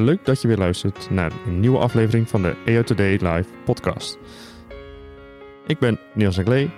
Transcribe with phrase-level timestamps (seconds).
[0.00, 4.18] Leuk dat je weer luistert naar een nieuwe aflevering van de EO Today Live podcast.
[5.66, 6.70] Ik ben Niels Neglee,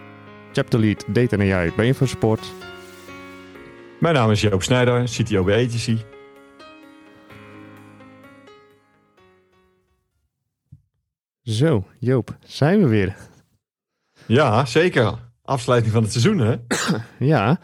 [0.53, 2.53] Chapter Lead Data en AI bij InfoSupport.
[3.99, 5.97] Mijn naam is Joop Snijder, CTO bij Agency.
[11.43, 13.17] Zo, Joop, zijn we weer.
[14.27, 15.15] Ja, zeker.
[15.43, 16.57] Afsluiting van het seizoen, hè?
[17.35, 17.61] ja,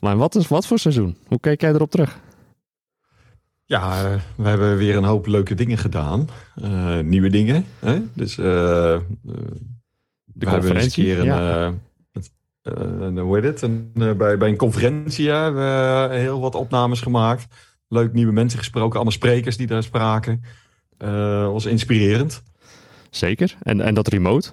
[0.00, 1.16] maar wat, is, wat voor seizoen?
[1.26, 2.20] Hoe kijk jij erop terug?
[3.72, 6.28] Ja, eh, we hebben weer een hoop leuke dingen gedaan.
[6.62, 7.64] Uh, nieuwe dingen.
[7.78, 8.02] Hè?
[8.12, 9.00] Dus uh, de
[10.34, 11.74] we hebben eens een keer een, ja.
[13.22, 13.62] hoe heet het?
[13.62, 17.46] Een, bij, bij een conferentie hebben we heel wat opnames gemaakt.
[17.88, 20.42] Leuk nieuwe mensen gesproken, allemaal sprekers die daar spraken.
[21.52, 22.42] was inspirerend.
[23.10, 23.56] Zeker.
[23.62, 24.50] En, en dat remote.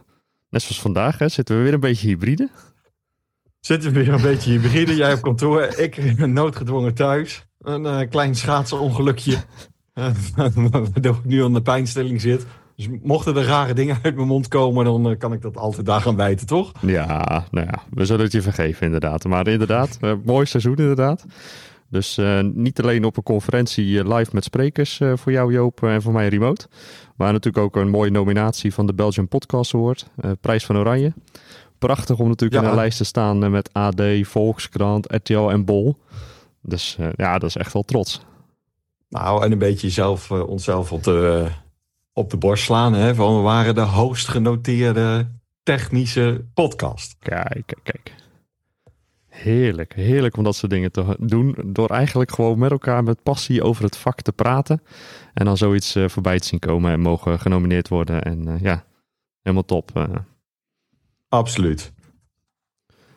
[0.49, 2.49] Net zoals vandaag hè, zitten we weer een beetje hybride.
[3.59, 4.95] Zitten we weer een beetje hybride.
[4.95, 7.47] Jij op kantoor, ik noodgedwongen thuis.
[7.69, 9.37] Een uh, klein schaatsongelukje.
[10.71, 12.45] waardoor ik nu aan de pijnstelling zit.
[12.75, 15.85] Dus mochten er rare dingen uit mijn mond komen, dan uh, kan ik dat altijd
[15.85, 16.71] daar gaan wijten, toch?
[16.81, 19.23] Ja, nou ja, we zullen het je vergeven inderdaad.
[19.23, 21.25] Maar inderdaad, mooi seizoen inderdaad.
[21.89, 26.13] Dus uh, niet alleen op een conferentie live met sprekers voor jou Joop en voor
[26.13, 26.67] mij remote.
[27.15, 30.09] Maar natuurlijk ook een mooie nominatie van de Belgian Podcast Award.
[30.41, 31.13] Prijs van Oranje.
[31.79, 32.67] Prachtig om natuurlijk ja.
[32.67, 35.97] in een lijst te staan met AD, Volkskrant, RTL en Bol.
[36.61, 38.21] Dus uh, ja, dat is echt wel trots.
[39.09, 41.47] Nou, en een beetje zelf, uh, onszelf op de,
[42.13, 42.93] op de borst slaan.
[42.93, 43.15] Hè?
[43.15, 45.27] Van we waren de hoogst genoteerde
[45.63, 47.15] technische podcast.
[47.19, 48.13] Kijk, kijk, kijk.
[49.27, 51.55] Heerlijk, heerlijk om dat soort dingen te doen.
[51.65, 54.81] Door eigenlijk gewoon met elkaar met passie over het vak te praten.
[55.33, 58.23] En dan zoiets voorbij te zien komen en mogen genomineerd worden.
[58.23, 58.83] En ja,
[59.41, 60.09] helemaal top.
[61.29, 61.93] Absoluut.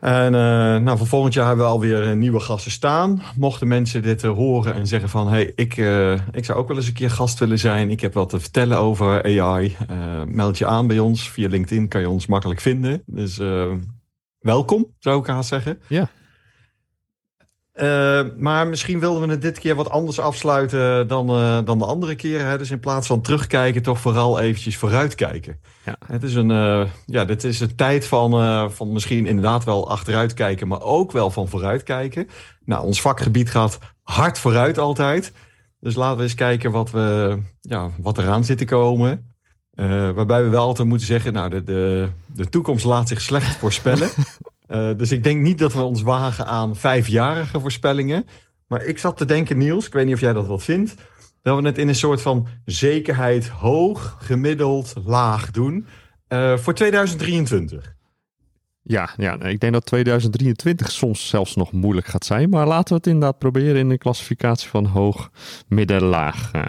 [0.02, 0.40] En uh,
[0.76, 3.22] nou, voor volgend jaar hebben we alweer nieuwe gasten staan.
[3.36, 5.28] Mochten mensen dit uh, horen en zeggen van...
[5.28, 5.76] hey, ik,
[6.30, 7.90] ik zou ook wel eens een keer gast willen zijn.
[7.90, 9.76] Ik heb wat te vertellen over AI.
[10.26, 11.30] meld je aan bij ons.
[11.30, 13.02] Via LinkedIn kan je ons makkelijk vinden.
[13.06, 13.40] Dus
[14.38, 15.78] welkom, zou ik haast zeggen.
[15.88, 16.08] Ja.
[17.74, 21.84] Uh, maar misschien wilden we het dit keer wat anders afsluiten dan, uh, dan de
[21.84, 22.46] andere keren.
[22.46, 22.58] Hè?
[22.58, 25.60] Dus in plaats van terugkijken, toch vooral eventjes vooruitkijken.
[25.84, 25.96] Ja.
[26.06, 30.68] Het is een, uh, ja, dit is een tijd van, van misschien inderdaad wel achteruitkijken,
[30.68, 32.28] maar ook wel van vooruitkijken.
[32.64, 35.32] Nou, ons vakgebied gaat hard vooruit altijd.
[35.80, 39.34] Dus laten we eens kijken wat, we, ja, wat eraan zit te komen.
[40.14, 44.08] waarbij we wel altijd moeten zeggen, nou, de, de, de toekomst laat zich slecht voorspellen.
[44.72, 48.24] Uh, dus ik denk niet dat we ons wagen aan vijfjarige voorspellingen.
[48.66, 50.94] Maar ik zat te denken, Niels, ik weet niet of jij dat wat vindt,
[51.42, 55.86] dat we het in een soort van zekerheid hoog, gemiddeld, laag doen
[56.28, 57.94] uh, voor 2023.
[58.82, 62.50] Ja, ja, ik denk dat 2023 soms zelfs nog moeilijk gaat zijn.
[62.50, 65.30] Maar laten we het inderdaad proberen in de klassificatie van hoog,
[65.68, 66.52] midden, laag.
[66.54, 66.62] Uh...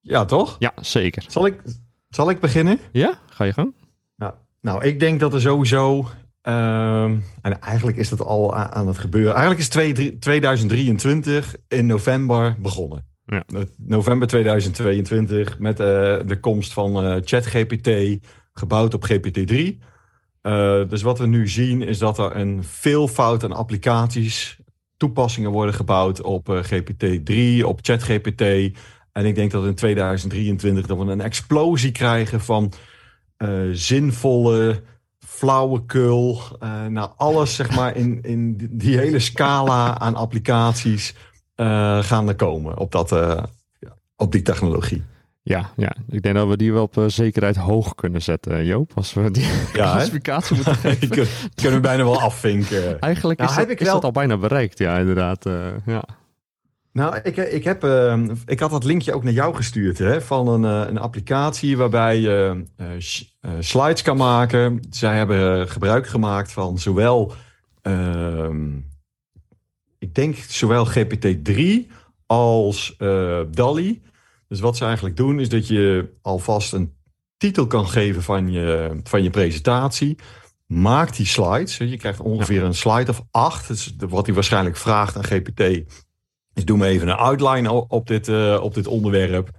[0.00, 0.56] Ja, toch?
[0.58, 1.24] Ja, zeker.
[1.28, 1.62] Zal ik,
[2.08, 2.78] zal ik beginnen?
[2.92, 3.74] Ja, ga je gang.
[4.16, 6.08] Nou, nou ik denk dat er sowieso
[6.48, 9.30] Um, en eigenlijk is dat al aan het gebeuren.
[9.30, 13.04] Eigenlijk is twee, 2023 in november begonnen.
[13.26, 13.44] Ja.
[13.76, 15.86] November 2022 met uh,
[16.26, 18.18] de komst van uh, ChatGPT,
[18.52, 19.56] gebouwd op GPT-3.
[19.56, 24.58] Uh, dus wat we nu zien is dat er een veelvoud aan applicaties,
[24.96, 28.42] toepassingen worden gebouwd op GPT-3, op ChatGPT.
[29.12, 32.72] En ik denk dat in 2023 dat we een explosie krijgen van
[33.72, 34.82] zinvolle
[35.42, 36.40] flauwekul.
[36.62, 41.14] Uh, nou, alles zeg maar in, in die hele scala aan applicaties
[41.56, 43.42] uh, gaan er komen op, dat, uh,
[44.16, 45.02] op die technologie.
[45.42, 48.90] Ja, ja, ik denk dat we die wel op zekerheid hoog kunnen zetten, Joop.
[48.94, 51.08] Als we die ja, classificatie moeten geven.
[51.08, 53.00] Kun, kunnen we bijna wel afvinken.
[53.00, 53.94] Eigenlijk nou, is, dat, is wel...
[53.94, 55.44] dat al bijna bereikt, ja, inderdaad.
[55.86, 56.04] ja.
[56.92, 60.48] Nou, ik, ik, heb, uh, ik had dat linkje ook naar jou gestuurd hè, van
[60.48, 64.80] een, uh, een applicatie waarbij je uh, slides kan maken.
[64.90, 67.32] Zij hebben gebruik gemaakt van zowel,
[67.82, 68.76] ehm,
[69.98, 71.90] ik denk zowel GPT-3
[72.26, 72.96] als
[73.50, 74.02] DALI.
[74.48, 76.94] Dus wat ze eigenlijk doen is dat je alvast een
[77.36, 80.16] titel kan geven van je, van je presentatie.
[80.66, 81.76] Maak die slides.
[81.76, 83.68] Je krijgt ongeveer een slide of acht.
[83.68, 85.84] Dat is wat hij waarschijnlijk vraagt aan GPT
[86.54, 88.28] Dus doe me even een outline op dit,
[88.58, 89.50] op dit onderwerp.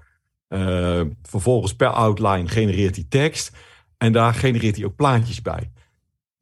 [1.22, 3.56] vervolgens per outline genereert hij tekst.
[3.98, 5.72] En daar genereert hij ook plaatjes bij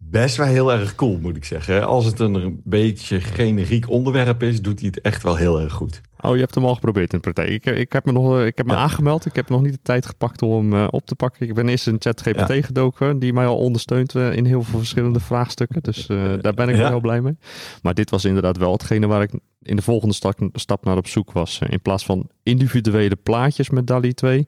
[0.09, 1.87] best wel heel erg cool, moet ik zeggen.
[1.87, 6.01] Als het een beetje generiek onderwerp is, doet hij het echt wel heel erg goed.
[6.21, 7.65] Oh, je hebt hem al geprobeerd in de praktijk.
[7.65, 9.25] Ik, ik heb me, nog, ik heb me aangemeld.
[9.25, 11.47] Ik heb nog niet de tijd gepakt om hem uh, op te pakken.
[11.47, 12.61] Ik ben eerst in ChatGPT ja.
[12.61, 15.81] gedoken, die mij al ondersteunt uh, in heel veel verschillende vraagstukken.
[15.83, 16.81] Dus uh, daar ben ik ja.
[16.81, 17.37] wel heel blij mee.
[17.81, 19.31] Maar dit was inderdaad wel hetgene waar ik
[19.61, 21.59] in de volgende stap, stap naar op zoek was.
[21.69, 24.47] In plaats van individuele plaatjes met DALI 2,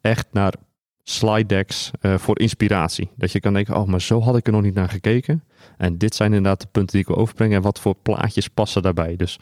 [0.00, 0.54] echt naar
[1.10, 3.10] slide decks uh, voor inspiratie.
[3.16, 5.44] Dat je kan denken, oh, maar zo had ik er nog niet naar gekeken.
[5.76, 7.56] En dit zijn inderdaad de punten die ik wil overbrengen.
[7.56, 9.16] En wat voor plaatjes passen daarbij.
[9.16, 9.38] Dus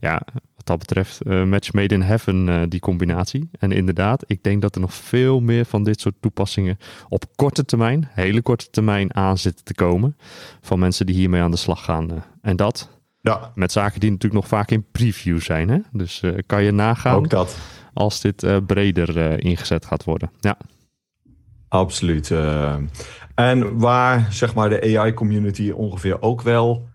[0.00, 0.22] ja,
[0.56, 3.48] wat dat betreft, uh, match made in heaven, uh, die combinatie.
[3.58, 6.78] En inderdaad, ik denk dat er nog veel meer van dit soort toepassingen
[7.08, 10.16] op korte termijn, hele korte termijn aan zitten te komen.
[10.60, 12.24] Van mensen die hiermee aan de slag gaan.
[12.42, 13.52] en dat ja.
[13.54, 15.68] met zaken die natuurlijk nog vaak in preview zijn.
[15.68, 15.78] Hè?
[15.92, 17.58] Dus kan je nagaan Ook dat.
[17.92, 20.30] als dit breder ingezet gaat worden.
[20.40, 20.56] Ja.
[21.70, 22.30] Absoluut.
[22.30, 22.76] Uh,
[23.34, 26.88] en waar zeg maar de AI-community ongeveer ook wel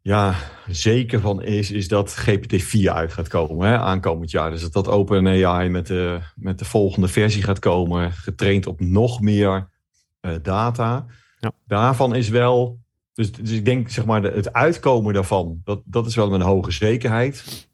[0.00, 0.34] ja,
[0.66, 4.50] zeker van is, is dat GPT-4 uit gaat komen hè, aankomend jaar.
[4.50, 9.20] Dus dat dat OpenAI met de, met de volgende versie gaat komen, getraind op nog
[9.20, 9.68] meer
[10.20, 11.06] uh, data.
[11.40, 11.52] Ja.
[11.66, 12.78] Daarvan is wel,
[13.12, 16.40] dus, dus ik denk zeg maar de, het uitkomen daarvan, dat, dat is wel met
[16.40, 17.68] een hoge zekerheid.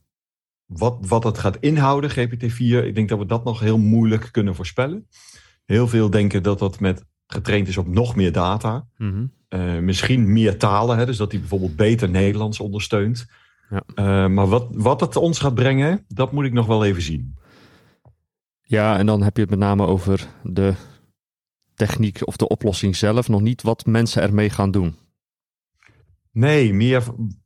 [0.66, 4.54] Wat, wat het gaat inhouden, GPT-4, ik denk dat we dat nog heel moeilijk kunnen
[4.54, 5.06] voorspellen.
[5.68, 8.86] Heel veel denken dat dat met getraind is op nog meer data.
[8.96, 9.26] Mhm.
[9.48, 13.26] Eh, misschien meer talen, hè, dus dat hij bijvoorbeeld beter Nederlands ondersteunt.
[13.70, 13.82] Ja.
[13.94, 17.36] Uh, maar wat, wat het ons gaat brengen, dat moet ik nog wel even zien.
[18.62, 20.74] Ja, en dan heb je het met name over de
[21.74, 24.96] techniek of de oplossing zelf, nog niet wat mensen ermee gaan doen.
[26.32, 27.02] Nee, meer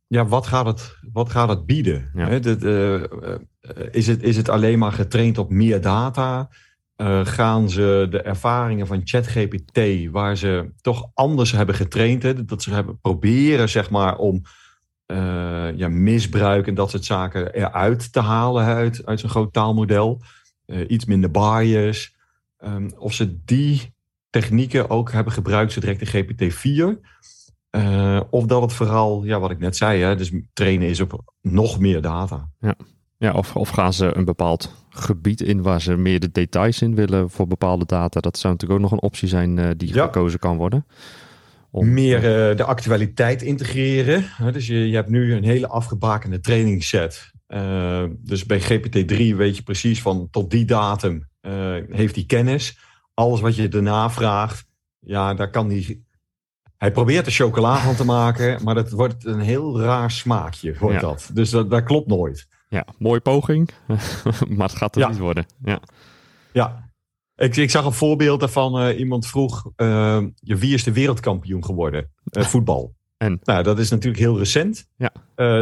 [0.07, 2.09] ja, wat, gaat het, wat gaat het bieden?
[2.13, 2.27] Ja.
[2.27, 3.03] Hè, uh,
[3.91, 6.49] is, het, is het alleen maar getraind op meer data?
[6.97, 9.79] Uh, gaan ze de ervaringen van ChatGPT,
[10.11, 14.41] waar ze toch anders hebben getraind, hè, dat ze hebben proberen zeg maar om
[15.07, 20.21] uh, ja, misbruik en dat soort zaken eruit te halen uit, uit zo'n groot taalmodel.
[20.65, 22.15] Uh, iets minder bias.
[22.59, 23.93] Um, of ze die
[24.29, 26.99] technieken ook hebben gebruikt, zo direct in GPT-4.
[28.29, 31.79] of dat het vooral, ja, wat ik net zei, hè, dus trainen is op nog
[31.79, 32.49] meer data.
[32.59, 32.75] Ja.
[33.17, 36.95] Ja, of, of gaan ze een bepaald gebied in waar ze meer de details in
[36.95, 38.19] willen voor bepaalde data.
[38.19, 40.85] Dat zou natuurlijk ook nog een optie zijn uh, die gekozen kan worden.
[41.71, 44.25] Om, meer uh, de actualiteit integreren.
[44.51, 47.31] dus je, je hebt nu een hele afgebakende trainingsset.
[47.47, 51.27] Uh, dus bij GPT-3 weet je precies van tot die datum
[51.89, 52.77] heeft hij kennis.
[53.13, 54.65] Alles wat je daarna vraagt,
[54.99, 56.01] ja, daar kan hij...
[56.77, 60.99] Hij probeert er chocola van te maken, maar dat wordt een heel raar smaakje, wordt
[60.99, 61.29] dat.
[61.33, 62.47] Dus dat, dat klopt nooit.
[62.73, 63.69] Ja, mooie poging,
[64.57, 65.45] maar het gaat er niet worden.
[65.63, 65.79] Ja,
[66.53, 66.91] ja.
[67.35, 68.87] Ik, ik zag een voorbeeld daarvan.
[68.87, 72.11] Uh, iemand vroeg, uh, wie is de wereldkampioen geworden?
[72.37, 72.95] Uh, voetbal.
[73.17, 73.39] En?
[73.43, 74.87] Nou, dat is natuurlijk heel recent.
[74.95, 75.11] Ja.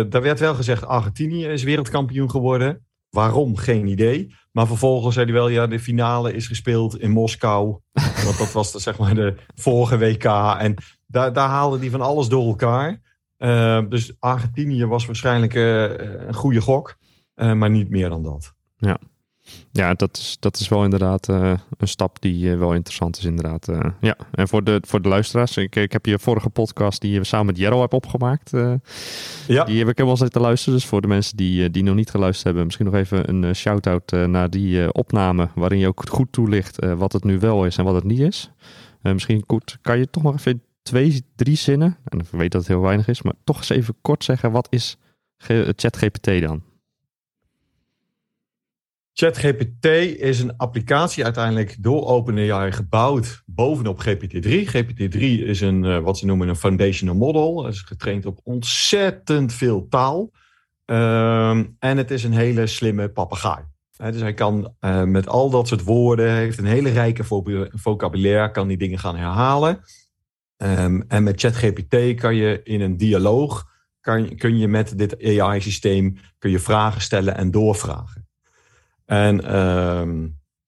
[0.04, 2.86] daar werd wel gezegd, Argentinië is wereldkampioen geworden.
[3.10, 3.56] Waarom?
[3.56, 4.36] Geen idee.
[4.52, 7.80] Maar vervolgens zei hij wel, ja, de finale is gespeeld in Moskou.
[8.26, 10.24] want dat was de, zeg maar de vorige WK.
[10.60, 10.76] En
[11.08, 13.02] daar, daar haalde hij van alles door elkaar.
[13.90, 16.98] dus Argentinië was waarschijnlijk een goede gok.
[17.42, 18.54] Uh, maar niet meer dan dat.
[18.78, 18.98] Ja,
[19.72, 23.26] ja dat, is, dat is wel inderdaad uh, een stap die uh, wel interessant is
[23.26, 23.68] inderdaad.
[24.00, 27.24] ja, en voor de, voor de luisteraars, ik, ik heb je vorige podcast die je
[27.24, 28.52] samen met Jero hebt opgemaakt.
[29.48, 29.64] ja.
[29.64, 30.80] Die heb ik helemaal zitten luisteren.
[30.80, 34.12] Dus voor de mensen die, die nog niet geluisterd hebben, misschien nog even een shout-out
[34.12, 35.50] naar die opname.
[35.56, 38.52] Waarin je ook goed toelicht wat het nu wel is en wat het niet is.
[39.02, 42.70] misschien goed, kan je toch nog even twee, drie zinnen, en ik weet dat het
[42.70, 44.98] heel weinig is, maar toch eens even kort zeggen, wat is
[45.76, 46.62] ChatGPT dan?
[49.14, 49.86] ChatGPT
[50.20, 54.50] is een applicatie uiteindelijk door OpenAI gebouwd bovenop GPT-3.
[54.50, 57.66] GPT-3 is een, uh, wat ze noemen een foundational model.
[57.66, 60.32] Het is getraind op ontzettend veel taal.
[60.86, 61.50] Uh,
[61.80, 63.64] en het is een hele slimme papegaai.
[63.98, 67.24] dus hij kan uh, met al dat soort woorden, heeft een hele rijke
[67.72, 69.80] vocabulaire, kan die dingen gaan herhalen.
[70.58, 73.66] Um, en met ChatGPT kan je in een dialoog,
[74.02, 78.30] kan, kun je met dit AI-systeem kun je vragen stellen en doorvragen.
[79.12, 79.42] En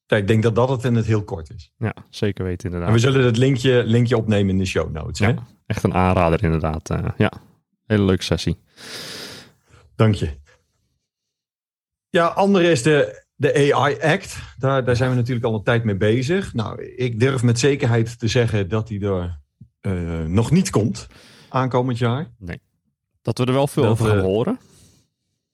[0.08, 1.72] uh, ik denk dat dat het in het heel kort is.
[1.78, 2.90] Ja, zeker weten inderdaad.
[2.90, 5.20] En we zullen het linkje, linkje opnemen in de show notes.
[5.20, 5.36] Ja, hè?
[5.66, 6.90] echt een aanrader inderdaad.
[6.90, 7.32] Uh, ja,
[7.86, 8.60] hele leuke sessie.
[9.96, 10.30] Dank je.
[12.10, 14.40] Ja, andere is de, de AI Act.
[14.58, 16.54] Daar, daar zijn we natuurlijk al een tijd mee bezig.
[16.54, 19.40] Nou, ik durf met zekerheid te zeggen dat die er
[19.82, 21.08] uh, nog niet komt
[21.50, 22.32] aankomend jaar.
[22.38, 22.62] Nee.
[23.22, 24.60] Dat we er wel veel over gaan horen.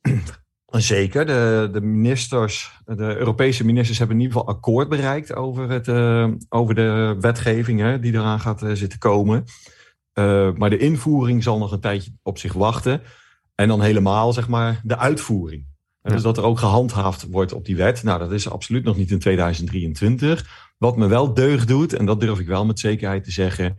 [0.72, 1.26] Zeker.
[1.26, 6.28] De, de ministers, de Europese ministers hebben in ieder geval akkoord bereikt over, het, uh,
[6.50, 9.44] over de wetgeving hè, die eraan gaat uh, zitten komen.
[10.14, 13.02] Uh, maar de invoering zal nog een tijdje op zich wachten.
[13.56, 15.68] En dan helemaal, zeg maar, de uitvoering.
[16.02, 16.12] Ja.
[16.12, 18.04] Dus dat er ook gehandhaafd wordt op die wet.
[18.04, 20.72] Nou, dat is absoluut nog niet in 2023.
[20.78, 23.78] Wat me wel deugd doet, en dat durf ik wel met zekerheid te zeggen,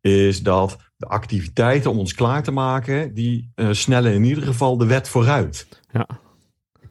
[0.00, 4.86] is dat de activiteiten om ons klaar te maken, die snellen in ieder geval de
[4.86, 5.79] wet vooruit.
[5.92, 6.06] Ja.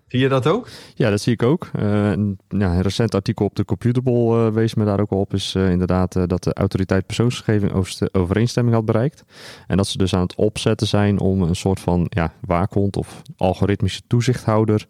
[0.09, 0.67] Zie je dat ook?
[0.95, 1.69] Ja, dat zie ik ook.
[1.79, 5.33] Uh, een, ja, een recent artikel op de Computerball uh, wees me daar ook op.
[5.33, 7.71] Is uh, inderdaad dat de autoriteit persoonsgegeving
[8.11, 9.23] overeenstemming had bereikt.
[9.67, 13.21] En dat ze dus aan het opzetten zijn om een soort van ja, waakhond of
[13.37, 14.87] algoritmische toezichthouder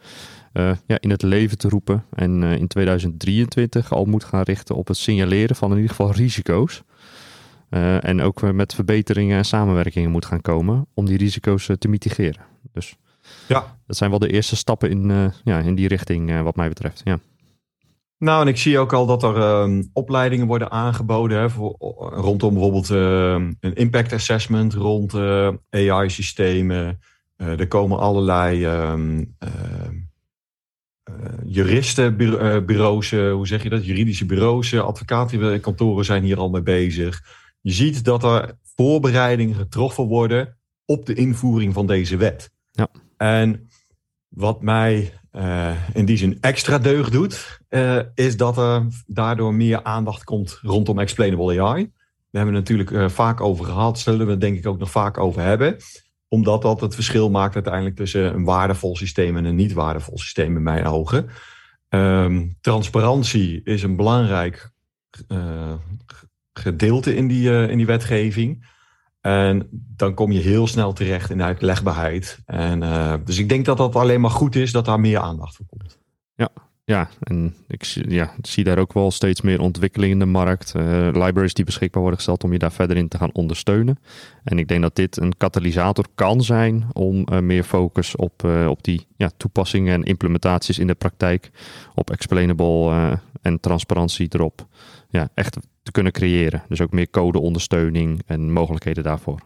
[0.86, 2.06] ja, in het leven te roepen.
[2.14, 6.84] En in 2023 al moet gaan richten op het signaleren van in ieder geval risico's.
[8.00, 12.42] en ook met verbeteringen en samenwerkingen moet gaan komen om die risico's te mitigeren.
[12.74, 12.96] Dus
[13.48, 13.78] ja.
[13.88, 16.68] Dat zijn wel de eerste stappen in, uh, ja, in die richting, uh, wat mij
[16.68, 17.02] betreft.
[17.04, 17.20] Ja.
[18.18, 21.76] Nou, en ik zie ook al dat er uh, opleidingen worden aangeboden hè, voor,
[22.14, 27.00] rondom bijvoorbeeld ehm, een impact assessment rond eh, AI-systemen.
[27.36, 29.24] er komen allerlei ehm,
[31.46, 33.86] juristenbureaus, hoe zeg je dat?
[33.86, 37.24] Juridische bureaus, advocatenkantoren zijn hier al mee bezig.
[37.62, 42.52] Je ziet dat er voorbereidingen getroffen worden op de invoering van deze wet.
[42.72, 42.88] Ja.
[43.20, 43.70] En
[44.28, 49.84] wat mij uh, in die zin extra deugd doet, uh, is dat er daardoor meer
[49.84, 51.92] aandacht komt rondom explainable AI.
[52.30, 54.92] We hebben het natuurlijk uh, vaak over gehad, zullen we het denk ik ook nog
[54.92, 55.78] vaak over hebben.
[56.28, 60.56] Omdat dat het verschil maakt uiteindelijk tussen een waardevol systeem en een niet waardevol systeem
[60.56, 61.30] in mijn ogen.
[61.90, 64.72] Um, transparantie is een belangrijk
[66.54, 68.66] gedeelte in die, in die wetgeving.
[69.30, 72.40] En dan kom je heel snel terecht in de uitlegbaarheid.
[72.46, 75.56] En, uh, dus ik denk dat dat alleen maar goed is dat daar meer aandacht
[75.56, 75.99] voor komt.
[76.90, 80.74] Ja, en ik ja, zie daar ook wel steeds meer ontwikkeling in de markt.
[80.76, 84.00] Uh, libraries die beschikbaar worden gesteld om je daar verder in te gaan ondersteunen.
[84.44, 88.68] En ik denk dat dit een katalysator kan zijn om uh, meer focus op, uh,
[88.68, 91.52] op die ja, toepassingen en implementaties in de praktijk.
[91.96, 94.68] Op explainable en transparantie erop.
[95.10, 96.64] Ja, echt te kunnen creëren.
[96.68, 99.40] Dus ook meer codeondersteuning en mogelijkheden daarvoor.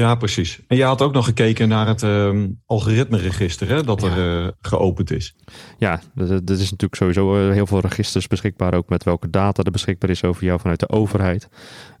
[0.00, 0.14] Ja.
[0.20, 0.60] Precies.
[0.66, 5.10] En je had ook nog gekeken naar het uh, algoritmeregister, hè, dat er uh, geopend
[5.10, 5.34] is.
[5.78, 9.70] Ja, er is natuurlijk sowieso uh, heel veel registers beschikbaar, ook met welke data er
[9.70, 11.48] beschikbaar is over jou vanuit de overheid.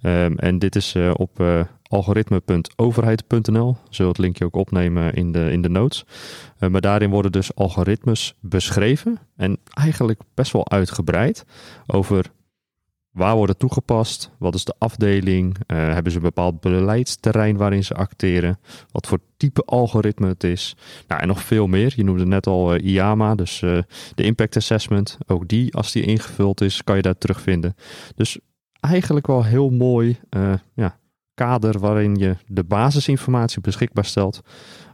[0.02, 3.76] Um, en dit is uh, op algoritme.overheid.nl.
[3.90, 6.04] Zullen het linkje ook opnemen in de, in de notes.
[6.70, 11.44] maar daarin worden dus algoritmes beschreven en eigenlijk best wel uitgebreid
[11.86, 12.30] over
[13.10, 14.30] Waar wordt het toegepast?
[14.38, 15.54] Wat is de afdeling?
[15.54, 18.58] Uh, hebben ze een bepaald beleidsterrein waarin ze acteren?
[18.90, 20.76] Wat voor type algoritme het is?
[21.08, 21.92] Nou, en nog veel meer.
[21.96, 23.82] Je noemde net al uh, IAMA, dus uh,
[24.14, 25.18] de impact assessment.
[25.26, 27.74] Ook die, als die ingevuld is, kan je daar terugvinden.
[28.14, 28.38] Dus
[28.80, 30.18] eigenlijk wel heel mooi
[30.74, 30.98] ja,
[31.34, 34.40] kader waarin je de basisinformatie beschikbaar stelt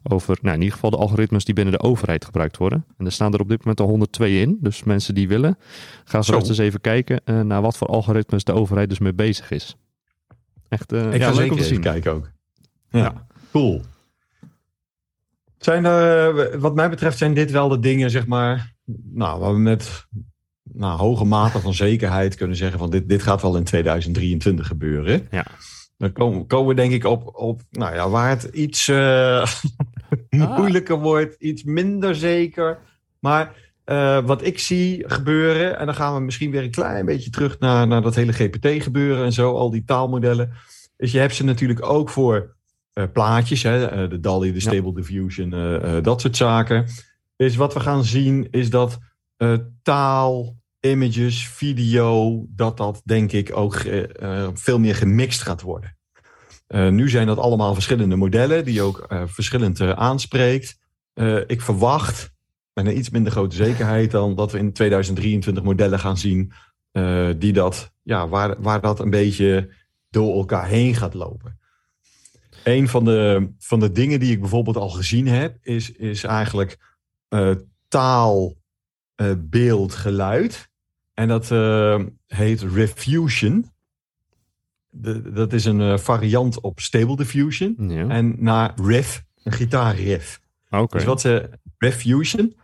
[0.09, 2.85] over nou, in ieder geval de algoritmes die binnen de overheid gebruikt worden.
[2.97, 4.59] En er staan er op dit moment al 102 in.
[4.61, 5.59] Dus mensen die willen,
[6.05, 9.51] gaan gerust eens even kijken uh, naar wat voor algoritmes de overheid dus mee bezig
[9.51, 9.77] is.
[10.69, 11.81] Echt uh, Ik ja, ga leuk zeker om te zien.
[11.81, 12.31] kijken ook.
[12.91, 13.27] Ja, Ja.
[13.53, 13.83] cool.
[15.59, 18.75] Zijn er, wat mij betreft zijn dit wel de dingen, zeg maar,
[19.13, 20.07] nou, waar we met
[20.63, 25.27] nou, hoge mate van zekerheid kunnen zeggen van dit, dit gaat wel in 2023 gebeuren.
[25.31, 25.47] Ja.
[25.99, 28.87] Dan komen, komen we denk ik op, op nou ja, waar het iets
[30.29, 32.79] eh, moeilijker wordt, iets minder zeker.
[33.21, 33.55] Maar
[33.87, 37.59] eh, wat ik zie gebeuren, en dan gaan we misschien weer een klein beetje terug
[37.59, 40.53] naar, naar dat hele GPT gebeuren en zo, al die taalmodellen.
[40.97, 42.57] is je hebt ze natuurlijk ook voor
[42.93, 45.51] eh, plaatjes, hè, eh, de DALI, de Stable Diffusion,
[46.03, 46.87] dat soort zaken.
[47.37, 48.99] Is wat we gaan zien, is dat
[49.83, 53.75] taal, images, video, dat dat denk ik ook
[54.55, 55.96] veel meer gemixt gaat worden.
[56.67, 60.79] Eh, nu zijn dat allemaal verschillende modellen die ook eh, verschillend eh, aanspreekt.
[61.47, 62.33] Ik verwacht
[62.73, 66.53] met een iets minder grote zekerheid dan dat we in 2023 modellen gaan zien
[67.39, 69.75] die dat, ja, waar, waar dat een beetje
[70.11, 71.59] door elkaar heen gaat lopen.
[72.65, 76.79] Een van de, van de dingen die ik bijvoorbeeld al gezien heb, is, is eigenlijk
[77.89, 78.55] taal,
[79.37, 80.71] beeld, geluid.
[81.15, 81.49] En dat
[82.27, 83.71] heet Refusion.
[85.01, 87.75] De, dat is een eh, variant op Stable Diffusion.
[87.79, 88.09] Ja.
[88.09, 90.41] En naar riff, een gitaarriff.
[90.71, 90.97] Oké.
[90.97, 92.57] Dus wat ze, Refusion,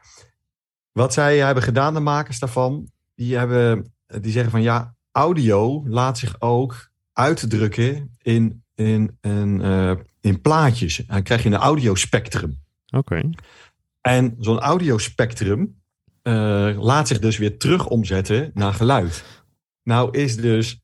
[0.93, 6.19] wat zij hebben gedaan, de makers daarvan, die, hebben, die zeggen van ja, audio laat
[6.19, 10.97] zich ook uitdrukken in, in, in, eh, in plaatjes.
[10.97, 12.61] Dan krijg je een audiospectrum.
[12.91, 13.31] Oké.
[14.01, 15.81] En zo'n audiospectrum
[16.23, 19.25] uh, laat zich dus weer terug omzetten naar geluid.
[19.83, 20.82] Nou is dus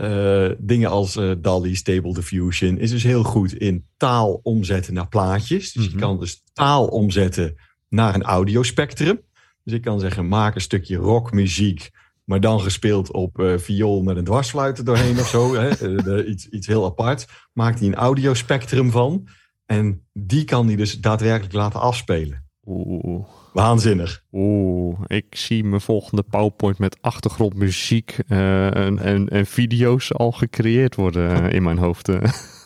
[0.00, 5.08] uh, dingen als uh, DALI, Stable Diffusion, is dus heel goed in taal omzetten naar
[5.08, 5.72] plaatjes.
[5.72, 5.98] Dus je mhm.
[5.98, 7.56] kan dus taal omzetten
[7.88, 9.20] naar een audiospectrum.
[9.64, 11.90] Dus ik kan zeggen, maak een stukje rockmuziek,
[12.24, 15.54] maar dan gespeeld op uh, viool met een dwarsfluit doorheen of zo.
[15.54, 16.24] Hè?
[16.24, 17.26] iets, iets heel apart.
[17.52, 19.28] Maakt hij een audiospectrum van.
[19.66, 22.48] En die kan hij dus daadwerkelijk laten afspelen.
[22.66, 23.39] Oeh.
[23.52, 24.22] Waanzinnig.
[24.32, 30.94] Oeh, ik zie mijn volgende PowerPoint met achtergrondmuziek uh, en, en, en, video's al gecreëerd
[30.94, 32.10] worden in mijn hoofd.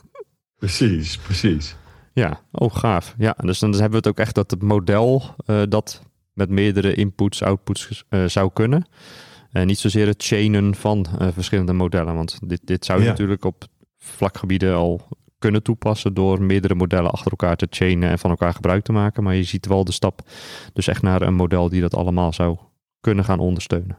[0.58, 1.76] precies, precies.
[2.12, 3.14] Ja, oh gaaf.
[3.18, 6.94] Ja, dus dan hebben we het ook echt dat het model uh, dat met meerdere
[6.94, 8.86] inputs, outputs uh, zou kunnen.
[9.52, 12.14] En niet zozeer het chainen van verschillende modellen.
[12.14, 13.64] Want dit, dit zou je natuurlijk op
[13.98, 15.08] vlakgebieden al
[15.44, 19.22] kunnen toepassen door meerdere modellen achter elkaar te chainen en van elkaar gebruik te maken.
[19.22, 20.20] Maar je ziet wel de stap
[20.72, 22.58] dus echt naar een model die dat allemaal zou
[23.00, 23.96] kunnen gaan ondersteunen.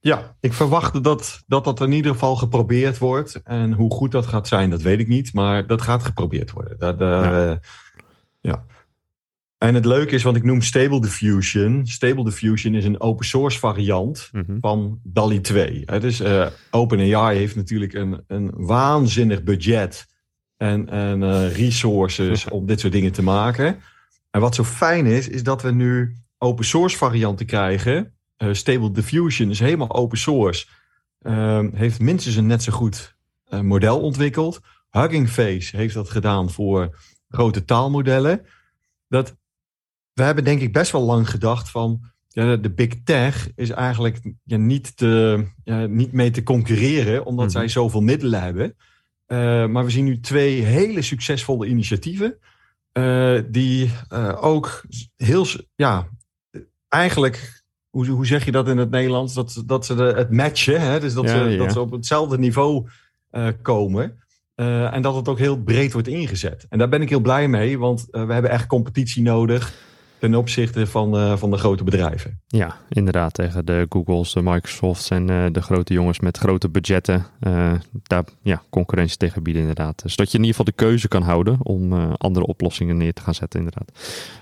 [0.00, 3.42] Ja, ik verwacht dat, dat dat in ieder geval geprobeerd wordt.
[3.42, 5.32] En hoe goed dat gaat zijn, dat weet ik niet.
[5.32, 6.78] Maar dat gaat geprobeerd worden.
[6.78, 7.50] Dat, ja.
[7.50, 7.56] Uh,
[8.40, 8.64] ja.
[9.58, 11.86] En het leuke is, want ik noem Stable Diffusion.
[11.86, 14.58] Stable Diffusion is een open source variant mhm.
[14.60, 15.84] van DALI 2.
[15.84, 20.10] Dus uh, OpenAI heeft natuurlijk een, een waanzinnig budget
[20.62, 23.80] en, en uh, resources om dit soort dingen te maken.
[24.30, 28.14] En wat zo fijn is, is dat we nu open source varianten krijgen.
[28.38, 30.66] Uh, Stable Diffusion is helemaal open source.
[31.22, 33.16] Uh, heeft minstens een net zo goed
[33.48, 34.60] uh, model ontwikkeld.
[34.90, 38.46] Hugging Face heeft dat gedaan voor grote taalmodellen.
[39.08, 39.36] Dat,
[40.12, 42.10] we hebben denk ik best wel lang gedacht van...
[42.28, 47.24] Ja, de big tech is eigenlijk ja, niet, te, ja, niet mee te concurreren...
[47.24, 47.54] omdat mhm.
[47.54, 48.76] zij zoveel middelen hebben...
[49.32, 52.38] Uh, maar we zien nu twee hele succesvolle initiatieven.
[52.92, 54.82] Uh, die uh, ook
[55.16, 56.08] heel, ja,
[56.88, 59.34] eigenlijk, hoe, hoe zeg je dat in het Nederlands?
[59.34, 61.00] Dat, dat ze de, het matchen, hè?
[61.00, 61.56] dus dat, ja, ze, ja.
[61.56, 62.88] dat ze op hetzelfde niveau
[63.62, 64.18] komen.
[64.54, 66.66] en dat het ook heel breed wordt ingezet.
[66.68, 69.72] En daar ben ik heel blij mee, want we hebben echt competitie nodig
[70.22, 72.40] ten opzichte van, uh, van de grote bedrijven.
[72.46, 73.34] Ja, inderdaad.
[73.34, 77.26] Tegen de Googles, de Microsofts en uh, de grote jongens met grote budgetten.
[77.40, 80.02] Uh, daar ja, concurrentie tegen bieden inderdaad.
[80.06, 83.34] Zodat je in ieder geval de keuze kan houden om andere oplossingen neer te gaan
[83.34, 83.92] zetten inderdaad.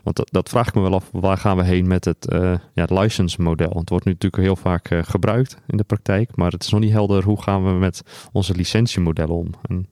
[0.03, 2.27] Want dat, dat vraag ik me wel af, waar gaan we heen met het
[2.75, 3.71] ja, license model?
[3.79, 6.37] Het wordt nu natuurlijk heel vaak gebruikt in de praktijk.
[6.37, 9.51] Maar het is nog niet helder hoe gaan we met onze licentiemodellen om.
[9.62, 9.88] En,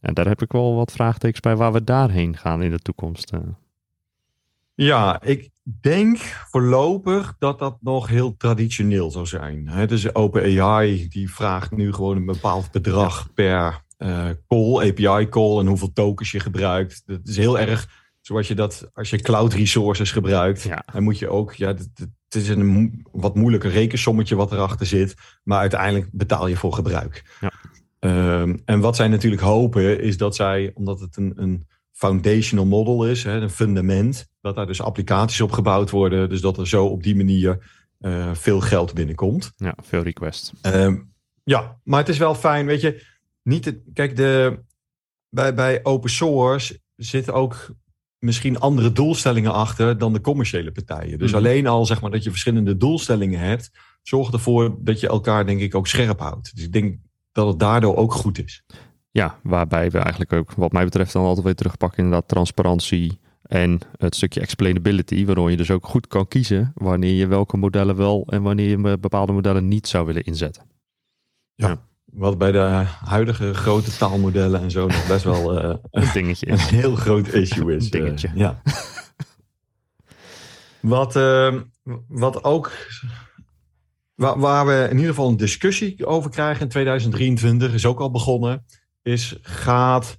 [0.00, 3.32] en daar heb ik wel wat vraagtekens bij waar we daarheen gaan in de toekomst.
[4.82, 9.68] Ja, ik denk voorlopig dat dat nog heel traditioneel zou zijn.
[9.68, 15.58] He, dus OpenAI die vraagt nu gewoon een bepaald bedrag per uh, call, API call
[15.58, 17.02] en hoeveel tokens je gebruikt.
[17.06, 17.88] Dat is heel erg
[18.20, 20.62] zoals je dat als je cloud resources gebruikt.
[20.62, 20.84] Ja.
[20.92, 25.58] Dan moet je ook, ja, het is een wat moeilijker rekensommetje wat erachter zit, maar
[25.58, 27.38] uiteindelijk betaal je voor gebruik.
[27.40, 27.52] Ja.
[28.40, 31.66] Um, en wat zij natuurlijk hopen is dat zij, omdat het een, een
[32.00, 36.28] foundational model is, hè, een fundament, dat daar dus applicaties op gebouwd worden.
[36.28, 39.52] Dus dat er zo op die manier uh, veel geld binnenkomt.
[39.56, 40.52] Ja, veel request.
[40.66, 40.94] Uh,
[41.44, 43.04] ja, maar het is wel fijn, weet je.
[43.42, 44.60] Niet het, kijk, de,
[45.28, 47.70] bij, bij open source zitten ook
[48.18, 51.18] misschien andere doelstellingen achter dan de commerciële partijen.
[51.18, 53.70] Dus mm alleen al zeg maar dat je verschillende doelstellingen hebt,
[54.02, 56.54] zorgt ervoor dat je elkaar denk ik ook scherp houdt.
[56.54, 56.98] Dus ik denk
[57.32, 58.64] dat het daardoor ook goed is.
[59.10, 63.78] Ja, waarbij we eigenlijk ook, wat mij betreft, dan altijd weer terugpakken inderdaad transparantie en
[63.96, 68.26] het stukje explainability, waardoor je dus ook goed kan kiezen wanneer je welke modellen wel
[68.28, 70.62] en wanneer je bepaalde modellen niet zou willen inzetten.
[71.54, 76.50] Ja, wat bij de huidige grote taalmodellen en zo nog best wel uh, een dingetje
[76.50, 77.84] een heel groot issue is.
[77.84, 78.28] Een dingetje.
[78.28, 78.62] Uh, ja.
[80.80, 81.54] wat, uh,
[82.08, 82.72] wat ook
[84.14, 88.64] waar we in ieder geval een discussie over krijgen in 2023 is ook al begonnen
[89.02, 90.18] is, gaat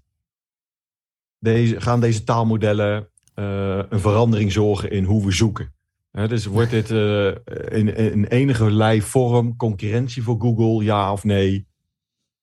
[1.39, 5.74] deze, gaan deze taalmodellen uh, een verandering zorgen in hoe we zoeken?
[6.12, 7.28] dus wordt dit uh,
[7.70, 11.67] in, in enige vorm concurrentie voor Google, ja of nee?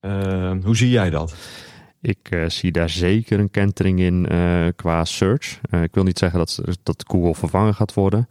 [0.00, 1.34] Uh, hoe zie jij dat?
[2.00, 4.26] Ik zie daar zeker een kentering in
[4.76, 5.60] qua search.
[5.70, 8.28] ik wil niet zeggen dat, dat Google vervangen gaat worden.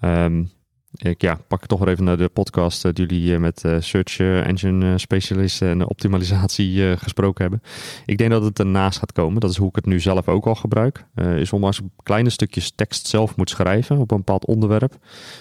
[0.00, 0.50] Um,
[0.92, 3.76] ik ja, pak toch weer even naar de podcast uh, die jullie uh, met uh,
[3.80, 7.62] search engine specialisten en optimalisatie gesproken hebben.
[8.06, 9.40] Ik denk dat het ernaast gaat komen.
[9.40, 11.04] Dat is hoe ik het nu zelf ook al gebruik.
[11.14, 14.96] is ik kleine stukjes tekst zelf moet schrijven op een bepaald onderwerp.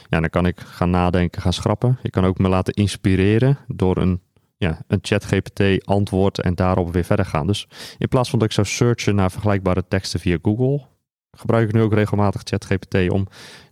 [0.09, 1.97] Ja, dan kan ik gaan nadenken, gaan schrappen.
[2.01, 4.21] Ik kan ook me laten inspireren door een,
[4.57, 7.47] ja, een chat GPT antwoord en daarop weer verder gaan.
[7.47, 10.85] Dus in plaats van dat ik zou searchen naar vergelijkbare teksten via Google,
[11.37, 13.27] gebruik ik nu ook regelmatig ChatGPT om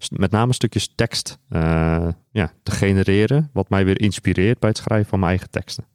[0.09, 1.39] met name stukjes tekst
[2.31, 5.85] ja, te genereren, wat mij weer inspireert bij het schrijven van mijn eigen teksten.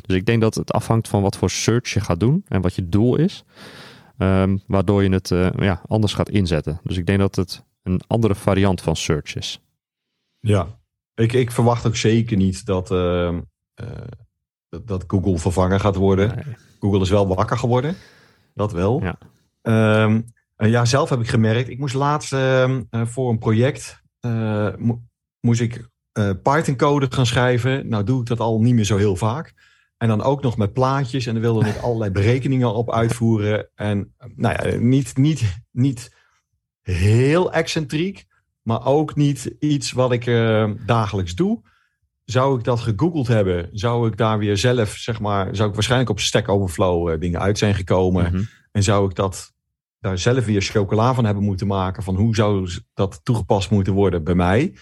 [0.00, 2.74] Dus ik denk dat het afhangt van wat voor search je gaat doen en wat
[2.74, 3.44] je doel is,
[4.18, 6.80] um, waardoor je het ja, anders gaat inzetten.
[6.82, 9.60] Dus ik denk dat het een andere variant van search is.
[10.40, 10.66] Ja,
[11.14, 13.38] ik, ik verwacht ook zeker niet dat, uh,
[14.68, 16.56] dat, dat, Google vervangen gaat worden.
[16.80, 17.96] Google is wel wakker geworden.
[18.54, 19.02] Dat wel.
[19.02, 19.18] Ja.
[20.04, 20.24] Um,
[20.56, 21.68] ja, zelf heb ik gemerkt.
[21.68, 24.02] Ik moest laatst uh, voor een project.
[24.26, 24.68] Uh,
[25.40, 25.90] moest ik
[26.42, 27.88] Python code gaan schrijven.
[27.88, 29.54] Nou doe ik dat al niet meer zo heel vaak.
[29.96, 31.26] En dan ook nog met plaatjes.
[31.26, 33.68] En dan wilde ik allerlei berekeningen op uitvoeren.
[33.74, 36.16] En nou ja, niet, niet, niet
[36.80, 38.26] heel excentriek
[38.62, 41.62] maar ook niet iets wat ik uh, dagelijks doe.
[42.24, 46.10] Zou ik dat gegoogeld hebben, zou ik daar weer zelf, zeg maar, zou ik waarschijnlijk
[46.10, 48.32] op Stack Overflow uh, dingen uit zijn gekomen.
[48.32, 48.42] Mhm.
[48.72, 49.52] En zou ik dat
[50.02, 54.24] daar zelf weer chocola van hebben moeten maken, van hoe zou dat toegepast moeten worden
[54.24, 54.74] bij mij.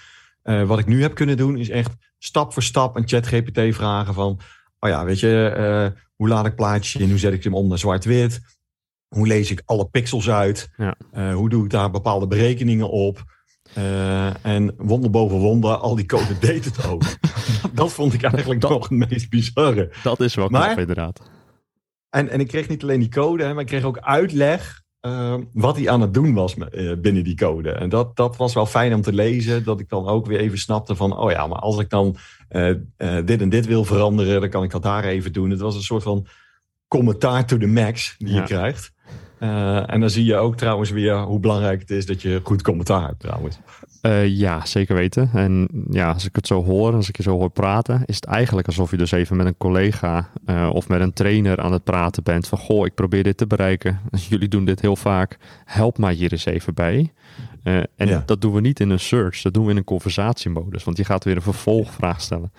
[0.44, 3.74] Uh, wat ik nu heb kunnen doen, is echt stap voor stap een chat GPT
[3.74, 4.40] vragen van,
[4.78, 7.78] oh ja, weet je, hoe laat ik plaatje en hoe zet ik hem om naar
[7.78, 8.40] zwart-wit?
[9.08, 10.70] Hoe lees ik alle pixels uit?
[10.76, 10.96] Ja.
[11.32, 13.24] hoe doe ik daar bepaalde berekeningen op?
[13.78, 17.02] Uh, en wonder boven wonder, al die code deed het ook.
[17.72, 19.92] dat vond ik eigenlijk toch het meest bizarre.
[20.02, 21.20] Dat is wel knap, inderdaad.
[22.10, 25.76] En, en ik kreeg niet alleen die code, maar ik kreeg ook uitleg uh, wat
[25.76, 27.70] hij aan het doen was uh, binnen die code.
[27.70, 30.58] En dat, dat was wel fijn om te lezen, dat ik dan ook weer even
[30.58, 32.16] snapte van, oh ja, maar als ik dan
[33.24, 35.50] dit en dit wil veranderen, dan kan ik dat daar even doen.
[35.50, 36.26] Het was een soort van
[36.88, 38.92] commentaar to the max die je krijgt.
[39.38, 43.06] En dan zie je ook trouwens weer hoe belangrijk het is dat je goed commentaar
[43.06, 43.58] hebt trouwens.
[44.02, 45.30] Uh, ja, zeker weten.
[45.32, 48.24] En ja, als ik het zo hoor, als ik je zo hoor praten, is het
[48.24, 51.84] eigenlijk alsof je dus even met een collega uh, of met een trainer aan het
[51.84, 52.48] praten bent.
[52.48, 54.00] Van goh, ik probeer dit te bereiken.
[54.28, 55.38] Jullie doen dit heel vaak.
[55.64, 57.12] Help mij hier eens even bij.
[57.64, 58.22] Uh, en ja.
[58.26, 60.84] dat doen we niet in een search, dat doen we in een conversatiemodus.
[60.84, 62.52] Want je gaat weer een vervolgvraag stellen.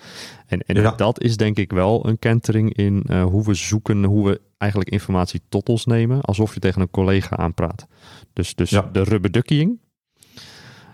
[0.46, 0.90] En, en ja.
[0.90, 5.40] dat is denk ik wel een kentering in hoe we zoeken, hoe we eigenlijk informatie
[5.48, 7.86] tot ons nemen, alsof je tegen een collega aanpraat.
[8.32, 8.88] Dus, dus ja.
[8.92, 9.78] de rubberduckying.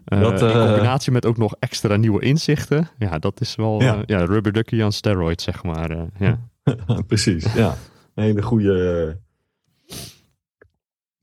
[0.09, 2.89] Uh, dat, in combinatie met ook nog extra nieuwe inzichten.
[2.99, 3.97] Ja, dat is wel ja.
[3.97, 5.97] Uh, ja rubberducky on steroids, zeg maar.
[6.19, 6.39] ja.
[7.07, 7.77] Precies, ja.
[8.15, 9.19] Een hele goede...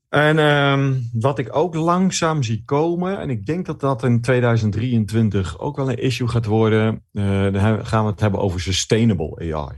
[0.08, 5.58] En um, wat ik ook langzaam zie komen, en ik denk dat dat in 2023
[5.58, 9.76] ook wel een issue gaat worden, dan gaan we het hebben over sustainable AI.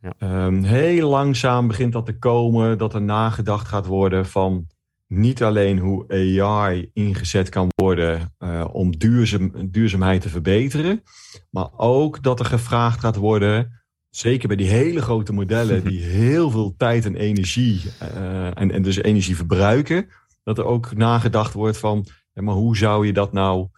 [0.00, 0.44] Ja.
[0.46, 4.66] Um, heel langzaam begint dat te komen, dat er nagedacht gaat worden van
[5.08, 11.02] niet alleen hoe AI ingezet kan worden uh, om duurzaam, duurzaamheid te verbeteren,
[11.50, 16.50] maar ook dat er gevraagd gaat worden, zeker bij die hele grote modellen die heel
[16.50, 20.08] veel tijd en energie uh, en, en dus energie verbruiken,
[20.42, 23.68] dat er ook nagedacht wordt van, ja, maar hoe zou je dat nou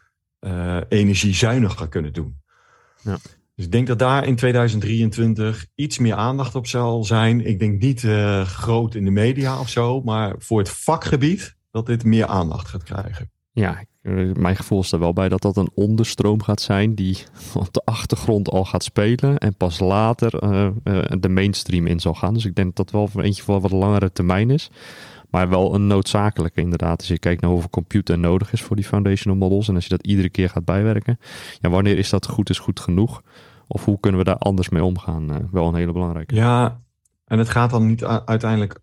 [0.40, 2.40] uh, energiezuiniger kunnen doen?
[3.02, 3.18] Ja.
[3.60, 7.46] Dus ik denk dat daar in 2023 iets meer aandacht op zal zijn.
[7.46, 11.86] Ik denk niet uh, groot in de media of zo, maar voor het vakgebied dat
[11.86, 13.30] dit meer aandacht gaat krijgen.
[13.52, 17.18] Ja, eh, mijn gevoel is er wel bij dat dat een onderstroom gaat zijn die
[17.54, 20.68] op de achtergrond al gaat spelen en pas later uh,
[21.20, 22.34] de mainstream in zal gaan.
[22.34, 24.70] Dus ik denk dat dat wel eentje voor wat langere termijn is.
[25.30, 26.98] Maar wel een noodzakelijke inderdaad.
[26.98, 29.68] Als je kijkt naar hoeveel computer nodig is voor die foundational models.
[29.68, 31.18] En als je dat iedere keer gaat bijwerken.
[31.60, 33.22] Ja, wanneer is dat goed is goed genoeg?
[33.72, 35.30] Of hoe kunnen we daar anders mee omgaan?
[35.30, 36.34] Uh, wel een hele belangrijke.
[36.34, 36.80] Ja,
[37.24, 38.80] en het gaat dan niet uiteindelijk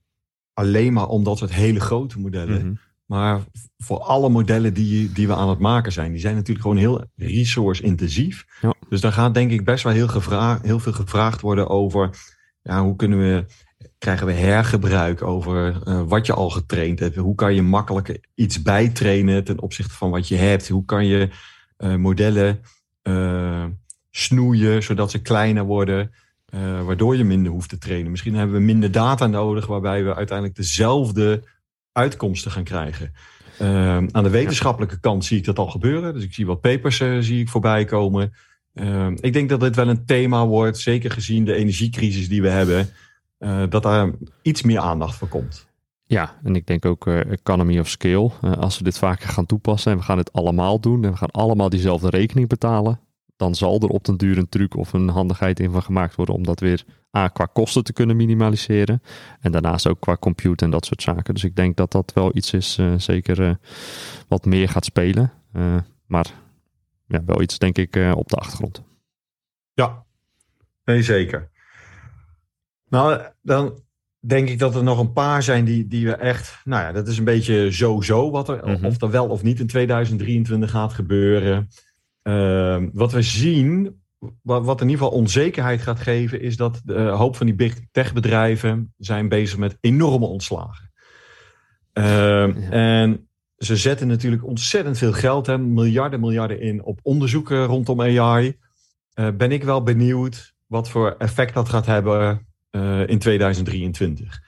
[0.54, 2.62] alleen maar om dat soort hele grote modellen.
[2.62, 2.80] Mm -hmm.
[3.06, 3.42] Maar
[3.78, 7.04] voor alle modellen die, die we aan het maken zijn, die zijn natuurlijk gewoon heel
[7.16, 8.46] resource-intensief.
[8.62, 8.74] Ja.
[8.90, 12.10] Dus daar gaat denk ik best wel heel, gevraagd, heel veel gevraagd worden over
[12.68, 13.46] ja, hoe kunnen we,
[13.98, 17.16] krijgen we hergebruik over uh, wat je al getraind hebt.
[17.16, 20.68] Hoe kan je makkelijker iets bijtrainen ten opzichte van wat je hebt?
[20.68, 21.30] Hoe kan je
[21.78, 22.62] uh, modellen
[23.04, 23.66] uh,
[24.18, 26.12] snoeien, zodat ze kleiner worden,
[26.56, 28.12] uh, waardoor je minder hoeft te trainen.
[28.12, 31.44] Misschien hebben we minder data nodig, waarbij we uiteindelijk dezelfde
[31.92, 33.14] uitkomsten gaan krijgen.
[33.62, 36.14] Uh, aan de wetenschappelijke kant zie ik dat al gebeuren.
[36.14, 38.34] Dus ik zie wat papers uh, zie ik voorbij komen.
[38.74, 42.50] Uh, ik denk dat dit wel een thema wordt, zeker gezien de energiecrisis die we
[42.50, 42.90] hebben,
[43.70, 45.68] dat daar iets meer aandacht voor komt.
[46.08, 48.32] Ja, en ik denk ook uh, economy of scale.
[48.42, 51.18] Uh, als we dit vaker gaan toepassen en we gaan het allemaal doen en we
[51.18, 53.00] gaan allemaal diezelfde rekening betalen,
[53.38, 56.36] dan zal er op den duur een truc of een handigheid in van gemaakt worden
[56.36, 56.84] om dat weer
[57.18, 59.02] A, qua kosten te kunnen minimaliseren.
[59.40, 61.34] En daarnaast ook qua compute en dat soort zaken.
[61.34, 63.54] Dus ik denk dat dat wel iets is, uh, zeker uh,
[64.28, 65.32] wat meer gaat spelen.
[65.54, 66.34] Uh, maar
[67.08, 68.84] ja, wel iets denk ik op de achtergrond.
[69.74, 70.06] Ja,
[70.84, 71.50] nee zeker.
[72.90, 73.82] Nou, dan
[74.20, 76.62] denk ik dat er nog een paar zijn die, die we echt...
[76.64, 78.86] Nou ja, dat is een beetje zo-zo wat er, Mhm.
[78.86, 81.70] of er wel of niet in 2023 gaat gebeuren.
[82.28, 84.02] Ehm, wat we zien,
[84.42, 86.42] wat, wat in ieder geval onzekerheid gaat geven...
[86.42, 90.92] is dat de een hoop van die big tech bedrijven zijn bezig met enorme ontslagen.
[91.94, 92.54] Ja.
[92.70, 98.58] En ze zetten natuurlijk ontzettend veel geld, hè, miljarden, miljarden in op onderzoeken rondom AI.
[99.14, 104.42] Eh, ben ik wel benieuwd wat voor effect dat gaat hebben eh, in 2023.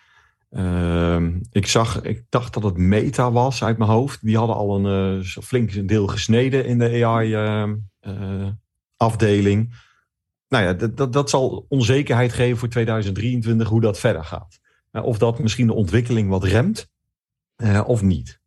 [0.50, 4.26] Ehm, ik zag, ik dacht dat het Meta was uit mijn hoofd.
[4.26, 9.74] Die hadden al een eh, flink deel gesneden in de AI-afdeling.
[10.48, 14.60] nou ja, dat, dat, dat zal onzekerheid geven voor 2023 hoe dat verder gaat.
[14.92, 16.90] Eh, of dat misschien de ontwikkeling wat remt
[17.56, 18.40] eh, of niet.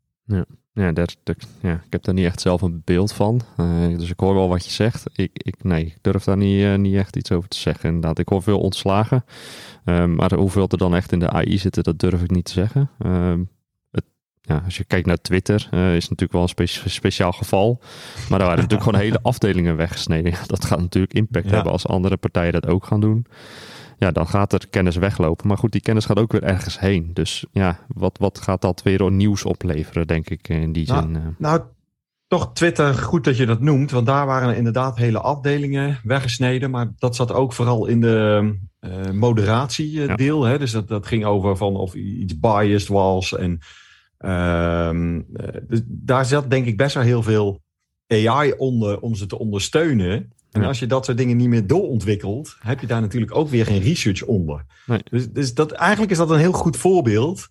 [0.75, 3.41] Ja, daar, daar- ja, ik heb daar niet echt zelf een beeld van.
[3.57, 5.05] Eh, dus ik hoor wel wat je zegt.
[5.13, 7.89] Ik, ik, nee, ik durf daar niet, eh, niet echt iets over te zeggen.
[7.89, 9.25] Inderdaad, ik hoor veel ontslagen.
[9.85, 12.53] Ehm, maar hoeveel er dan echt in de AI zitten, dat durf ik niet te
[12.53, 12.91] zeggen.
[12.99, 13.43] Ehm,
[13.91, 14.05] het,
[14.41, 17.81] ja, als je kijkt naar Twitter, eh, is het natuurlijk wel een spe- speciaal geval.
[18.29, 20.33] Maar daar waren natuurlijk gewoon hele afdelingen weggesneden.
[20.47, 21.55] Dat gaat natuurlijk impact Ja.
[21.55, 23.27] hebben als andere partijen dat ook gaan doen.
[23.99, 25.47] Ja, dan gaat er kennis weglopen.
[25.49, 27.11] Maar goed, die kennis gaat ook weer ergens heen.
[27.13, 31.17] Dus ja, wat, wat gaat dat weer nieuws opleveren, denk ik, in die Nou, zin.
[31.17, 31.23] eh.
[31.39, 31.61] Nou,
[32.33, 33.91] toch Twitter, goed dat je dat noemt.
[33.91, 36.71] Want daar waren inderdaad hele afdelingen weggesneden.
[36.71, 40.45] Maar dat zat ook vooral in de eh moderatiedeel.
[40.45, 40.59] hè?
[40.59, 43.37] Dus dat, dat ging over van of iets biased was.
[43.37, 43.59] En
[44.19, 47.61] ehm, eh, dus daar zat denk ik best wel heel veel
[48.09, 50.33] AI onder om ze te ondersteunen.
[50.51, 50.67] En Ja.
[50.67, 53.83] als je dat soort dingen niet meer doorontwikkelt, heb je daar natuurlijk ook weer geen
[53.83, 54.65] research onder.
[54.87, 55.01] Nee.
[55.11, 57.49] Dus, dus dat, eigenlijk is dat een heel goed voorbeeld.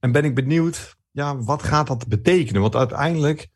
[0.00, 2.60] En ben ik benieuwd, ja, wat gaat dat betekenen?
[2.60, 3.48] Want uiteindelijk,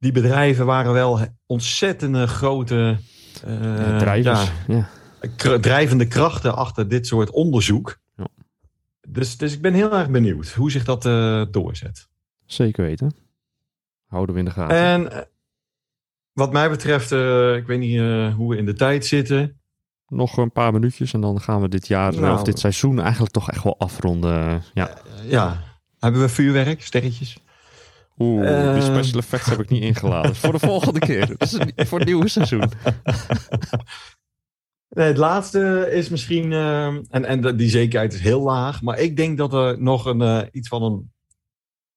[0.00, 2.96] die bedrijven waren wel ontzettende grote
[3.44, 4.50] eh, drijvers.
[4.66, 4.88] ja, Ja.
[5.36, 7.98] kr- drijvende krachten achter dit soort onderzoek.
[8.16, 8.26] Ja.
[9.08, 12.08] Dus, dus ik ben heel erg benieuwd hoe zich dat eh, doorzet.
[12.46, 13.14] Zeker weten.
[14.06, 14.76] Houden we in de gaten.
[14.76, 15.20] En eh,
[16.32, 19.60] wat mij betreft, eh, ik weet niet eh, hoe we in de tijd zitten.
[20.08, 22.34] Nog een paar minuutjes en dan gaan we dit jaar Nou.
[22.34, 24.62] of dit seizoen eigenlijk toch echt wel afronden.
[24.74, 24.88] Ja.
[24.88, 25.62] Eh, ja,
[25.98, 27.38] hebben we vuurwerk, sterretjes?
[28.22, 30.36] Oeh, die special effects heb ik niet ingeladen.
[30.36, 31.26] Voor de volgende keer.
[31.26, 32.70] Dat is een- voor het nieuwe seizoen.
[34.96, 39.16] Nee, het laatste is misschien, eh, en, en die zekerheid is heel laag, maar ik
[39.16, 41.12] denk dat er nog een, eh, iets van een,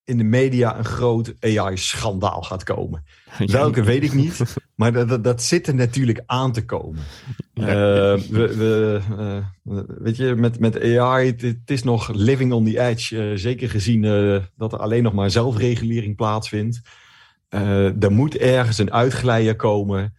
[0.03, 3.03] in de media een groot AI-schandaal gaat komen.
[3.37, 4.39] Welke weet ik niet,
[4.75, 7.03] maar dat, dat, dat zit er natuurlijk aan te komen.
[7.53, 9.03] Eh, eh,
[9.87, 13.29] weet je, met, met AI, het, is nog living on the edge.
[13.29, 14.01] eh, zeker gezien
[14.55, 16.81] dat er alleen nog maar zelfregulering plaatsvindt.
[17.99, 20.15] Er moet ergens een uitglijder komen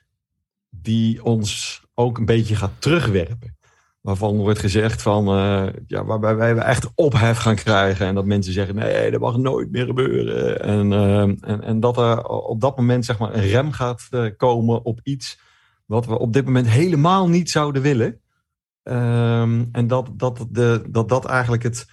[0.70, 3.56] die ons ook een beetje gaat terugwerpen.
[4.00, 5.24] Waarvan wordt gezegd van,
[5.86, 8.06] ja, waarbij wij echt ophef gaan krijgen.
[8.06, 10.60] En dat mensen zeggen, nee, dat mag nooit meer gebeuren.
[10.60, 10.92] En,
[11.40, 15.38] en, en dat er op dat moment zeg maar een rem gaat komen op iets
[15.84, 18.20] wat we op dit moment helemaal niet zouden willen.
[18.82, 21.86] Ehm, en dat dat, de, dat dat eigenlijk het,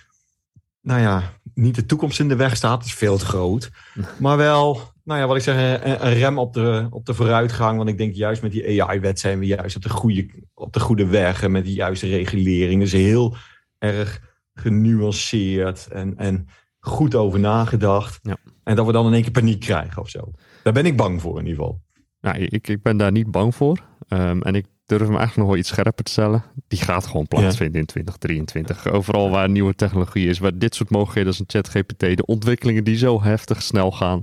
[0.82, 3.70] nou ja, niet de toekomst in de weg staat, dat is veel te groot.
[4.20, 7.78] Maar wel, nou ja, wat ik zeg, een, een rem op de, op de vooruitgang.
[7.78, 10.80] Want ik denk juist met die AI-wet zijn we juist op de goede, op de
[10.80, 11.44] goede weg.
[11.44, 12.82] En met die juiste regulering.
[12.82, 13.36] Dus heel
[13.78, 14.22] erg
[14.54, 16.48] genuanceerd en, en
[16.80, 18.20] goed over nagedacht.
[18.22, 18.38] Ja.
[18.64, 20.32] En dat we dan in één keer paniek krijgen of zo.
[20.64, 21.82] Daar ben ik bang voor in ieder geval.
[22.22, 23.80] Nou, ik, ik ben daar niet bang voor.
[24.08, 26.44] Ehm, en ik durf hem eigenlijk nog wel iets scherper te stellen.
[26.68, 28.88] Die gaat gewoon plaatsvinden in 2023.
[28.88, 32.98] Overal waar nieuwe technologie is, waar dit soort mogelijkheden als een ChatGPT, de ontwikkelingen die
[32.98, 34.22] zo heftig snel gaan,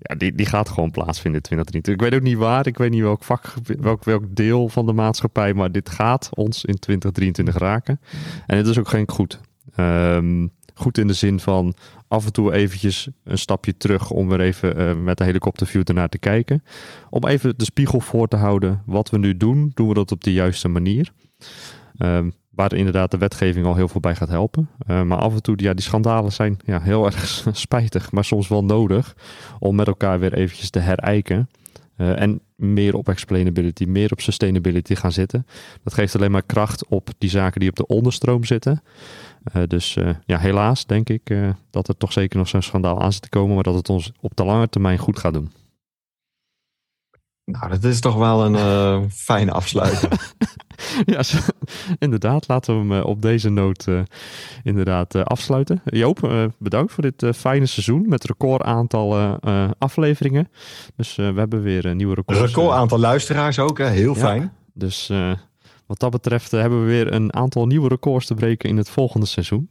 [0.00, 1.94] ja, die, die gaat gewoon plaatsvinden in 2023.
[1.94, 4.92] Ik weet ook niet waar, ik weet niet welk vak, welk, welk deel van de
[4.92, 8.00] maatschappij, maar dit gaat ons in 2023 raken.
[8.46, 9.40] En het is ook geen goed.
[9.74, 11.74] Ehm, goed in de zin van
[12.08, 16.08] af en toe eventjes een stapje terug om weer even eh, met de helikopterview ernaar
[16.08, 16.64] te kijken.
[17.10, 18.82] Om even de spiegel voor te houden.
[18.86, 21.12] Wat we nu doen, doen we dat op de juiste manier.
[21.98, 24.68] Ehm, waar inderdaad de wetgeving al heel veel bij gaat helpen.
[24.86, 28.48] Eh, maar af en toe, ja, die schandalen zijn ja, heel erg spijtig, maar soms
[28.48, 29.16] wel nodig
[29.58, 31.48] om met elkaar weer eventjes te herijken.
[31.96, 35.46] Eh, en meer op explainability, meer op sustainability gaan zitten.
[35.82, 38.82] Dat geeft alleen maar kracht op die zaken die op de onderstroom zitten.
[39.44, 43.00] Eh, dus eh, ja, helaas denk ik eh, dat er toch zeker nog zo'n schandaal
[43.00, 45.52] aan zit te komen, maar dat het ons op de lange termijn goed gaat doen.
[47.44, 50.12] Nou, dat is toch wel een fijne afsluiting.
[51.14, 51.38] ja, zo-
[51.98, 52.48] inderdaad.
[52.48, 53.86] Laten we hem op deze noot
[54.62, 55.82] inderdaad afsluiten.
[55.84, 59.38] Joop, bedankt voor dit fijne seizoen met record aantal
[59.78, 60.48] afleveringen.
[60.96, 62.40] Dus we hebben weer een nieuwe records.
[62.40, 63.86] Record aantal luisteraars ook, hè?
[63.86, 64.20] heel Ja.
[64.20, 64.52] fijn.
[64.72, 65.32] Dus eh,
[65.86, 69.26] wat dat betreft hebben we weer een aantal nieuwe records te breken in het volgende
[69.26, 69.70] seizoen.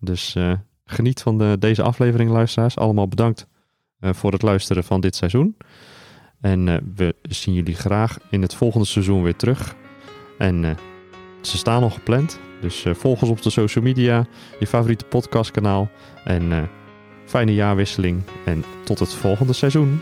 [0.00, 0.36] Dus
[0.84, 2.76] geniet van de, deze aflevering, luisteraars.
[2.76, 3.46] Allemaal bedankt
[4.00, 5.56] voor het luisteren van dit seizoen.
[6.40, 9.76] En we zien jullie graag in het volgende seizoen weer terug.
[10.38, 10.76] En
[11.40, 12.38] ze staan nog gepland.
[12.60, 14.26] Dus volg ons op de social media,
[14.58, 15.90] je favoriete podcastkanaal.
[16.24, 16.68] En
[17.24, 20.00] fijne jaarwisseling en tot het volgende seizoen.